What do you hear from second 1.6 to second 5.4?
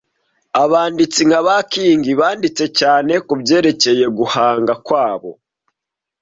Kingi banditse cyane kubyerekeye guhanga kwabo